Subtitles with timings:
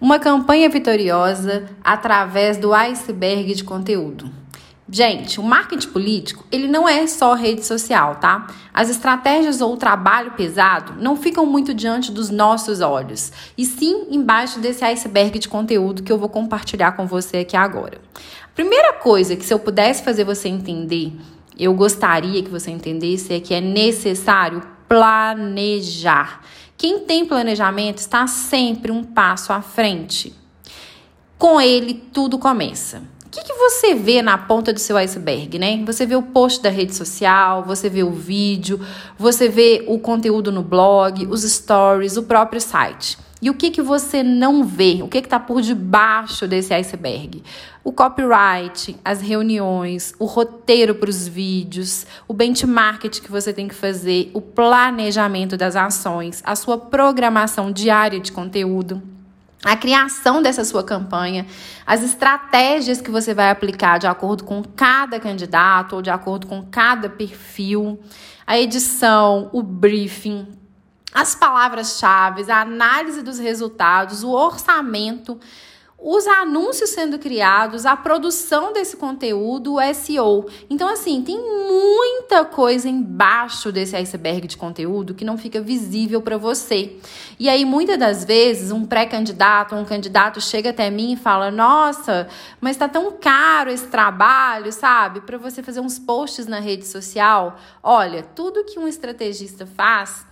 [0.00, 4.30] Uma campanha vitoriosa através do iceberg de conteúdo.
[4.88, 8.46] Gente, o marketing político, ele não é só rede social, tá?
[8.72, 14.06] As estratégias ou o trabalho pesado não ficam muito diante dos nossos olhos, e sim
[14.08, 18.00] embaixo desse iceberg de conteúdo que eu vou compartilhar com você aqui agora.
[18.54, 21.12] Primeira coisa que se eu pudesse fazer você entender,
[21.58, 26.40] eu gostaria que você entendesse é que é necessário planejar.
[26.78, 30.32] Quem tem planejamento está sempre um passo à frente.
[31.36, 33.02] Com ele, tudo começa.
[33.26, 35.82] O que, que, você vê na ponta do seu iceberg, né?
[35.84, 38.80] Você vê o post da rede social, você vê o vídeo,
[39.18, 43.18] você vê o conteúdo no blog, os stories, o próprio site.
[43.40, 45.00] E o que, que você não vê?
[45.02, 47.42] O que está por debaixo desse iceberg?
[47.84, 53.74] O copyright, as reuniões, o roteiro para os vídeos, o benchmark que você tem que
[53.74, 59.00] fazer, o planejamento das ações, a sua programação diária de conteúdo
[59.64, 61.44] a criação dessa sua campanha,
[61.84, 66.62] as estratégias que você vai aplicar de acordo com cada candidato ou de acordo com
[66.62, 67.98] cada perfil,
[68.46, 70.46] a edição, o briefing,
[71.12, 75.40] as palavras-chave, a análise dos resultados, o orçamento
[76.00, 80.46] os anúncios sendo criados, a produção desse conteúdo, o SEO.
[80.70, 86.38] Então, assim, tem muita coisa embaixo desse iceberg de conteúdo que não fica visível para
[86.38, 86.96] você.
[87.36, 92.28] E aí, muitas das vezes, um pré-candidato, um candidato chega até mim e fala: Nossa,
[92.60, 95.20] mas está tão caro esse trabalho, sabe?
[95.22, 97.58] Para você fazer uns posts na rede social.
[97.82, 100.24] Olha, tudo que um estrategista faz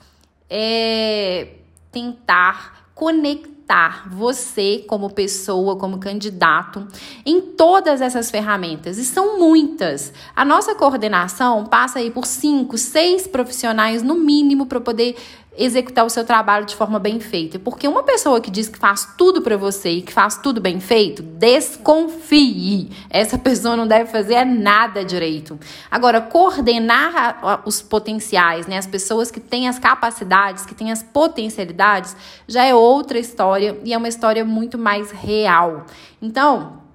[0.49, 1.49] é
[1.91, 6.87] tentar conectar você como pessoa, como candidato,
[7.25, 8.97] em todas essas ferramentas.
[8.97, 10.13] E são muitas.
[10.35, 15.17] A nossa coordenação passa aí por cinco, seis profissionais no mínimo para poder
[15.57, 17.59] executar o seu trabalho de forma bem feita.
[17.59, 20.81] Porque uma pessoa que diz que faz tudo para você e que faz tudo bem
[20.81, 22.91] feito, desconfie.
[23.11, 25.59] Essa pessoa não deve fazer nada direito.
[25.91, 32.17] Agora, coordenar os potenciais, né, as pessoas que têm as capacidades, que têm as potencialidades,
[32.47, 35.87] já é outra história e é uma história muito mais real.
[36.21, 36.86] Então,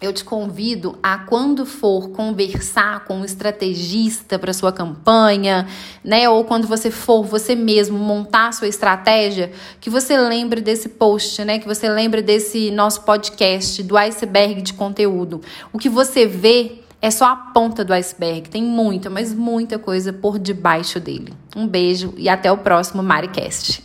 [0.00, 5.66] eu te convido a quando for conversar com um estrategista para sua campanha,
[6.04, 9.50] né, ou quando você for você mesmo montar a sua estratégia,
[9.80, 14.72] que você lembre desse post, né, que você lembre desse nosso podcast do iceberg de
[14.72, 15.40] conteúdo.
[15.72, 20.12] O que você vê é só a ponta do iceberg, tem muita, mas muita coisa
[20.12, 21.32] por debaixo dele.
[21.56, 23.84] Um beijo e até o próximo Maricast.